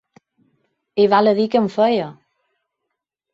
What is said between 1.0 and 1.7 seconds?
I val a dir que en